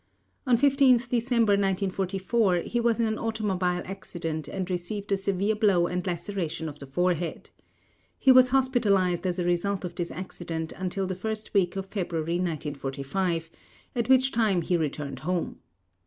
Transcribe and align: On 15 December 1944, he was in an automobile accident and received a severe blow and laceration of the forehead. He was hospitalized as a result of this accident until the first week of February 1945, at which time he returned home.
On 0.47 0.57
15 0.57 0.97
December 1.11 1.51
1944, 1.51 2.61
he 2.61 2.79
was 2.79 2.99
in 2.99 3.05
an 3.05 3.19
automobile 3.19 3.83
accident 3.85 4.47
and 4.47 4.67
received 4.67 5.11
a 5.11 5.15
severe 5.15 5.53
blow 5.55 5.85
and 5.85 6.07
laceration 6.07 6.67
of 6.67 6.79
the 6.79 6.87
forehead. 6.87 7.51
He 8.17 8.31
was 8.31 8.49
hospitalized 8.49 9.27
as 9.27 9.37
a 9.37 9.45
result 9.45 9.85
of 9.85 9.93
this 9.93 10.09
accident 10.09 10.73
until 10.75 11.05
the 11.05 11.13
first 11.13 11.53
week 11.53 11.75
of 11.75 11.85
February 11.85 12.39
1945, 12.39 13.51
at 13.95 14.09
which 14.09 14.31
time 14.31 14.63
he 14.63 14.75
returned 14.75 15.19
home. 15.19 15.59